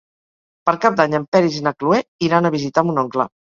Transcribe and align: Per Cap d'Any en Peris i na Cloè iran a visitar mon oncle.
Per 0.69 0.73
Cap 0.85 0.97
d'Any 1.01 1.17
en 1.19 1.27
Peris 1.37 1.59
i 1.61 1.63
na 1.69 1.75
Cloè 1.77 2.01
iran 2.31 2.53
a 2.53 2.55
visitar 2.59 2.89
mon 2.91 3.07
oncle. 3.07 3.31